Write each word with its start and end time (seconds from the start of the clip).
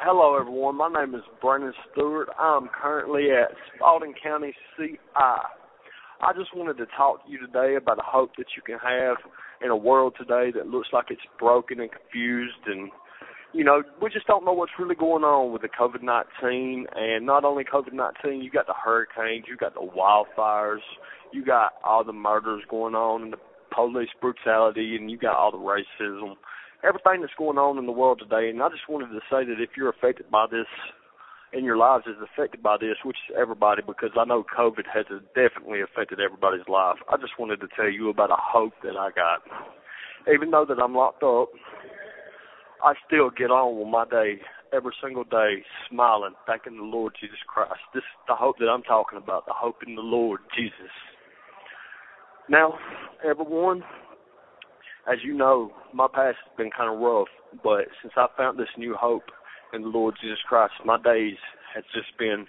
Hello, 0.00 0.38
everyone. 0.38 0.76
My 0.76 0.88
name 0.88 1.16
is 1.16 1.22
Brandon 1.42 1.72
Stewart. 1.90 2.28
I'm 2.38 2.68
currently 2.68 3.30
at 3.32 3.50
Spalding 3.74 4.14
County 4.22 4.54
CI. 4.76 4.96
I 5.16 6.32
just 6.38 6.54
wanted 6.54 6.76
to 6.76 6.86
talk 6.96 7.26
to 7.26 7.32
you 7.32 7.40
today 7.40 7.74
about 7.74 7.98
a 7.98 8.06
hope 8.06 8.30
that 8.38 8.46
you 8.54 8.62
can 8.62 8.78
have 8.78 9.16
in 9.60 9.70
a 9.70 9.76
world 9.76 10.14
today 10.16 10.52
that 10.54 10.68
looks 10.68 10.86
like 10.92 11.06
it's 11.10 11.20
broken 11.36 11.80
and 11.80 11.90
confused 11.90 12.62
and 12.66 12.92
you 13.52 13.64
know, 13.64 13.82
we 14.00 14.08
just 14.10 14.28
don't 14.28 14.44
know 14.44 14.52
what's 14.52 14.70
really 14.78 14.94
going 14.94 15.24
on 15.24 15.52
with 15.52 15.62
the 15.62 15.68
COVID 15.68 16.02
19. 16.02 16.86
And 16.94 17.26
not 17.26 17.44
only 17.44 17.64
COVID 17.64 17.92
19, 17.92 18.40
you 18.40 18.52
got 18.52 18.68
the 18.68 18.74
hurricanes, 18.74 19.46
you 19.48 19.56
got 19.56 19.74
the 19.74 19.80
wildfires, 19.80 20.84
you 21.32 21.44
got 21.44 21.72
all 21.82 22.04
the 22.04 22.12
murders 22.12 22.62
going 22.70 22.94
on, 22.94 23.22
and 23.22 23.32
the 23.32 23.38
police 23.74 24.10
brutality, 24.20 24.94
and 24.94 25.10
you 25.10 25.18
got 25.18 25.34
all 25.34 25.50
the 25.50 25.58
racism. 25.58 26.34
Everything 26.84 27.20
that's 27.20 27.34
going 27.36 27.58
on 27.58 27.78
in 27.78 27.86
the 27.86 27.92
world 27.92 28.20
today. 28.22 28.50
And 28.50 28.62
I 28.62 28.68
just 28.68 28.88
wanted 28.88 29.08
to 29.08 29.20
say 29.30 29.44
that 29.44 29.60
if 29.60 29.70
you're 29.76 29.90
affected 29.90 30.30
by 30.30 30.46
this, 30.50 30.66
in 31.52 31.64
your 31.64 31.76
lives 31.76 32.04
is 32.06 32.16
affected 32.22 32.62
by 32.62 32.76
this, 32.76 32.96
which 33.04 33.16
is 33.28 33.36
everybody, 33.40 33.82
because 33.86 34.10
I 34.18 34.24
know 34.24 34.44
COVID 34.56 34.84
has 34.92 35.06
definitely 35.34 35.80
affected 35.80 36.20
everybody's 36.20 36.68
life. 36.68 36.98
I 37.10 37.16
just 37.16 37.38
wanted 37.38 37.60
to 37.60 37.68
tell 37.74 37.88
you 37.88 38.10
about 38.10 38.30
a 38.30 38.36
hope 38.38 38.74
that 38.82 38.96
I 38.96 39.10
got. 39.10 39.42
Even 40.32 40.50
though 40.50 40.66
that 40.68 40.78
I'm 40.78 40.94
locked 40.94 41.22
up, 41.22 41.48
I 42.84 42.92
still 43.06 43.30
get 43.30 43.50
on 43.50 43.78
with 43.78 43.88
my 43.88 44.04
day 44.04 44.42
every 44.72 44.92
single 45.02 45.24
day, 45.24 45.64
smiling, 45.90 46.34
thanking 46.46 46.76
the 46.76 46.82
Lord 46.82 47.14
Jesus 47.18 47.38
Christ. 47.46 47.80
This 47.94 48.02
is 48.02 48.18
the 48.28 48.34
hope 48.34 48.58
that 48.58 48.68
I'm 48.68 48.82
talking 48.82 49.18
about, 49.18 49.46
the 49.46 49.54
hope 49.56 49.76
in 49.86 49.94
the 49.94 50.02
Lord 50.02 50.40
Jesus. 50.54 50.92
Now, 52.48 52.74
everyone, 53.24 53.82
as 55.10 55.18
you 55.24 55.34
know, 55.34 55.72
my 55.92 56.06
past 56.06 56.36
has 56.44 56.56
been 56.56 56.70
kind 56.70 56.92
of 56.92 57.00
rough, 57.00 57.28
but 57.62 57.86
since 58.02 58.12
I 58.16 58.26
found 58.36 58.58
this 58.58 58.68
new 58.76 58.94
hope 58.94 59.24
in 59.72 59.82
the 59.82 59.88
Lord 59.88 60.14
Jesus 60.20 60.38
Christ, 60.48 60.74
my 60.84 61.00
days 61.00 61.36
have 61.74 61.84
just 61.94 62.16
been 62.18 62.46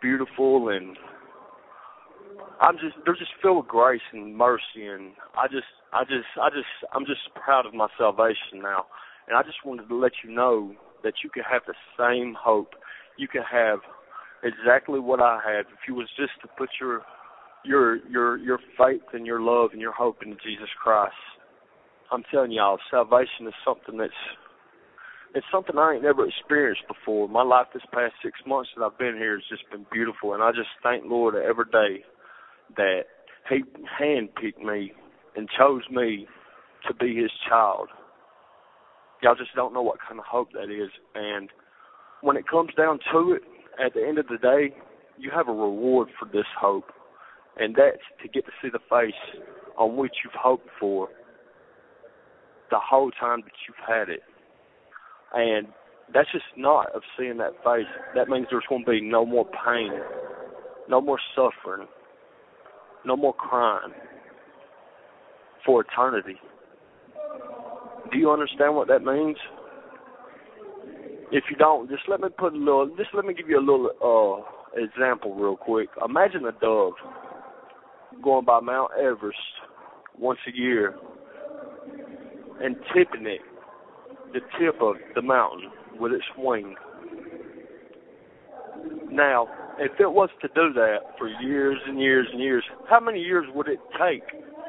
beautiful 0.00 0.68
and 0.70 0.96
I'm 2.60 2.74
just 2.74 2.96
they're 3.04 3.14
just 3.14 3.32
filled 3.42 3.58
with 3.58 3.68
grace 3.68 4.00
and 4.12 4.36
mercy 4.36 4.86
and 4.86 5.12
I 5.36 5.48
just 5.48 5.66
I 5.92 6.04
just 6.04 6.30
I 6.40 6.48
just 6.48 6.70
I'm 6.92 7.04
just 7.04 7.20
proud 7.34 7.66
of 7.66 7.74
my 7.74 7.88
salvation 7.98 8.62
now. 8.62 8.86
And 9.28 9.36
I 9.36 9.42
just 9.42 9.58
wanted 9.64 9.88
to 9.88 9.94
let 9.96 10.12
you 10.24 10.30
know 10.30 10.72
that 11.04 11.14
you 11.22 11.30
can 11.30 11.42
have 11.50 11.62
the 11.66 11.74
same 11.98 12.34
hope. 12.38 12.74
You 13.16 13.28
can 13.28 13.42
have 13.50 13.80
exactly 14.42 14.98
what 14.98 15.20
I 15.20 15.40
had 15.44 15.60
if 15.60 15.86
you 15.86 15.94
was 15.94 16.08
just 16.16 16.32
to 16.42 16.48
put 16.56 16.70
your 16.80 17.02
your 17.64 17.96
your 18.08 18.38
your 18.38 18.58
faith 18.78 19.02
and 19.12 19.26
your 19.26 19.40
love 19.40 19.70
and 19.72 19.80
your 19.80 19.92
hope 19.92 20.18
in 20.22 20.36
Jesus 20.44 20.68
Christ. 20.82 21.14
I'm 22.12 22.22
telling 22.30 22.52
y'all, 22.52 22.78
salvation 22.90 23.46
is 23.46 23.54
something 23.64 23.96
that's 23.96 24.12
it's 25.34 25.46
something 25.50 25.78
I 25.78 25.94
ain't 25.94 26.02
never 26.02 26.26
experienced 26.28 26.82
before. 26.86 27.26
My 27.26 27.42
life 27.42 27.68
this 27.72 27.82
past 27.90 28.12
six 28.22 28.38
months 28.46 28.68
that 28.76 28.84
I've 28.84 28.98
been 28.98 29.16
here 29.16 29.32
has 29.32 29.44
just 29.48 29.62
been 29.70 29.86
beautiful, 29.90 30.34
and 30.34 30.42
I 30.42 30.50
just 30.50 30.68
thank 30.82 31.04
Lord 31.06 31.34
every 31.34 31.64
day 31.72 32.04
that 32.76 33.04
He 33.48 33.62
handpicked 33.98 34.62
me 34.62 34.92
and 35.34 35.48
chose 35.58 35.82
me 35.90 36.26
to 36.86 36.94
be 36.94 37.16
His 37.16 37.30
child 37.48 37.88
y'all 39.22 39.34
just 39.34 39.54
don't 39.54 39.72
know 39.72 39.82
what 39.82 39.98
kind 40.06 40.18
of 40.18 40.26
hope 40.26 40.48
that 40.52 40.70
is. 40.70 40.90
And 41.14 41.48
when 42.20 42.36
it 42.36 42.46
comes 42.48 42.70
down 42.76 42.98
to 43.12 43.32
it, 43.32 43.42
at 43.84 43.94
the 43.94 44.06
end 44.06 44.18
of 44.18 44.26
the 44.26 44.36
day, 44.36 44.74
you 45.18 45.30
have 45.34 45.48
a 45.48 45.52
reward 45.52 46.08
for 46.18 46.26
this 46.26 46.46
hope, 46.58 46.90
and 47.56 47.74
that's 47.74 48.02
to 48.22 48.28
get 48.28 48.44
to 48.46 48.52
see 48.60 48.68
the 48.68 48.80
face 48.90 49.42
on 49.78 49.96
which 49.96 50.12
you've 50.24 50.34
hoped 50.34 50.68
for 50.78 51.08
the 52.72 52.80
whole 52.80 53.10
time 53.12 53.42
that 53.42 53.52
you've 53.68 53.76
had 53.86 54.08
it. 54.08 54.22
And 55.34 55.68
that's 56.12 56.32
just 56.32 56.44
not 56.56 56.90
of 56.94 57.02
seeing 57.16 57.36
that 57.36 57.52
face. 57.62 57.86
That 58.16 58.28
means 58.28 58.46
there's 58.50 58.64
going 58.68 58.84
to 58.84 58.90
be 58.90 59.00
no 59.02 59.24
more 59.24 59.44
pain, 59.44 59.92
no 60.88 61.00
more 61.00 61.18
suffering, 61.36 61.86
no 63.04 63.14
more 63.14 63.34
crying 63.34 63.92
for 65.64 65.82
eternity. 65.82 66.36
Do 68.10 68.18
you 68.18 68.30
understand 68.30 68.74
what 68.74 68.88
that 68.88 69.04
means? 69.04 69.36
If 71.30 71.44
you 71.50 71.56
don't, 71.56 71.88
just 71.90 72.02
let 72.08 72.20
me 72.20 72.28
put 72.36 72.54
a 72.54 72.56
little. 72.56 72.90
Just 72.96 73.10
let 73.14 73.24
me 73.24 73.32
give 73.32 73.48
you 73.48 73.58
a 73.58 73.60
little 73.60 73.90
uh, 74.02 74.80
example 74.82 75.34
real 75.34 75.56
quick. 75.56 75.88
Imagine 76.04 76.44
a 76.46 76.52
dove 76.52 76.92
going 78.22 78.44
by 78.44 78.60
Mount 78.60 78.90
Everest 78.98 79.38
once 80.18 80.38
a 80.46 80.56
year 80.56 80.94
and 82.62 82.76
tipping 82.94 83.26
it, 83.26 83.40
the 84.32 84.40
tip 84.58 84.80
of 84.80 84.96
the 85.14 85.22
mountain 85.22 85.70
with 85.98 86.12
its 86.12 86.24
wing. 86.38 86.74
Now, 89.10 89.48
if 89.78 89.92
it 90.00 90.10
was 90.10 90.30
to 90.40 90.48
do 90.48 90.72
that 90.74 90.98
for 91.18 91.28
years 91.28 91.78
and 91.86 92.00
years 92.00 92.26
and 92.32 92.40
years, 92.40 92.64
how 92.88 93.00
many 93.00 93.20
years 93.20 93.46
would 93.54 93.68
it 93.68 93.78
take 93.92 94.22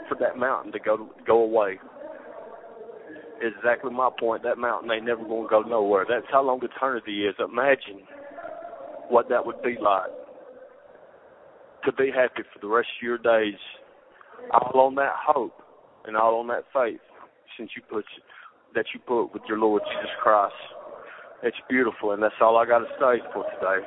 for 0.09 0.16
that 0.20 0.38
mountain 0.38 0.72
to 0.74 0.80
go 0.80 1.09
go 1.26 1.44
away? 1.44 1.80
exactly 3.44 3.92
my 3.92 4.10
point. 4.20 4.44
That 4.44 4.58
mountain 4.58 4.90
ain't 4.92 5.06
never 5.06 5.25
going 5.25 5.44
to 5.44 5.50
go 5.50 5.62
nowhere. 5.62 6.06
That's 6.08 6.25
how 6.31 6.44
long 6.44 6.62
eternity 6.64 7.25
is. 7.25 7.36
Imagine 7.40 8.08
what 9.10 9.30
that 9.30 9.46
would 9.46 9.62
be 9.62 9.75
like 9.81 10.12
to 11.86 11.92
be 11.92 12.10
happy 12.14 12.48
for 12.54 12.60
the 12.62 12.68
rest 12.68 12.88
of 13.00 13.04
your 13.04 13.18
days, 13.18 13.60
all 14.52 14.88
on 14.88 14.96
that 14.96 15.14
hope 15.25 15.62
and 16.06 16.16
all 16.16 16.40
on 16.40 16.48
that 16.48 16.64
faith, 16.74 17.02
since 17.58 17.72
you 17.75 17.81
put 17.90 18.06
that 18.75 18.86
you 18.94 19.00
put 19.06 19.34
with 19.34 19.44
your 19.47 19.59
Lord 19.59 19.81
Jesus 19.86 20.09
Christ. 20.22 20.56
It's 21.44 21.58
beautiful, 21.69 22.12
and 22.12 22.24
that's 22.24 22.36
all 22.41 22.58
I 22.58 22.66
got 22.66 22.80
to 22.80 22.90
say 22.97 23.22
for 23.34 23.44
today. 23.53 23.86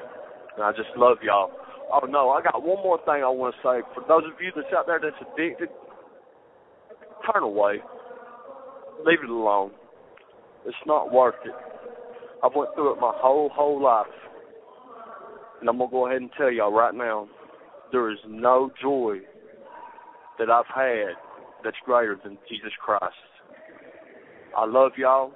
And 0.57 0.65
I 0.65 0.71
just 0.73 0.91
love 0.97 1.19
y'all. 1.23 1.51
Oh 1.93 2.07
no, 2.07 2.31
I 2.31 2.43
got 2.43 2.63
one 2.63 2.83
more 2.83 2.99
thing 2.99 3.23
I 3.25 3.29
want 3.29 3.55
to 3.55 3.61
say. 3.63 3.83
For 3.95 4.03
those 4.07 4.25
of 4.31 4.39
you 4.41 4.53
that's 4.55 4.69
out 4.77 4.87
there 4.87 5.01
that's 5.03 5.17
addicted, 5.33 5.69
turn 7.33 7.43
away 7.43 7.81
leave 9.05 9.23
it 9.23 9.31
alone. 9.31 9.73
It's 10.65 10.77
not 10.87 11.13
worth 11.13 11.35
it. 11.45 11.55
I've 12.43 12.55
went 12.55 12.75
through 12.75 12.95
it 12.95 13.01
my 13.01 13.13
whole 13.15 13.51
whole 13.53 13.83
life, 13.83 14.07
and 15.61 15.69
I'm 15.69 15.79
gonna 15.79 15.91
go 15.91 16.07
ahead 16.07 16.21
and 16.21 16.31
tell 16.37 16.51
y'all 16.51 16.73
right 16.73 16.95
now, 16.95 17.29
there 17.93 18.11
is 18.11 18.19
no 18.29 18.71
joy 18.81 19.19
that 20.39 20.51
I've 20.51 20.67
had 20.75 21.15
that's 21.65 21.77
greater 21.85 22.19
than 22.23 22.39
Jesus 22.49 22.73
Christ. 22.85 23.15
I 24.57 24.65
love 24.65 24.93
y'all, 24.97 25.33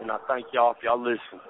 and 0.00 0.10
I 0.10 0.16
thank 0.26 0.46
y'all 0.54 0.72
if 0.72 0.82
y'all 0.82 0.98
listen. 0.98 1.40